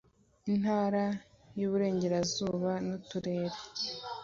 intara 0.53 1.03
y 1.55 1.59
iburengerazuba 1.65 2.71
n 2.85 2.89
uturere 2.97 3.57